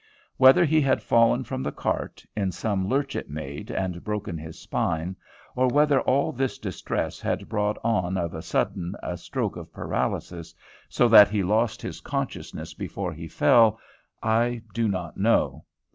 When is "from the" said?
1.43-1.71